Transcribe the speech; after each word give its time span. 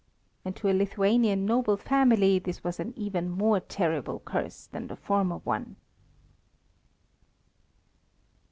And 0.43 0.55
to 0.55 0.67
a 0.67 0.73
Lithuanian 0.73 1.45
noble 1.45 1.77
family 1.77 2.39
this 2.39 2.63
was 2.63 2.79
an 2.79 2.91
even 2.97 3.29
more 3.29 3.59
terrible 3.59 4.19
curse 4.21 4.65
than 4.65 4.87
the 4.87 4.95
former 4.95 5.37
one. 5.43 5.75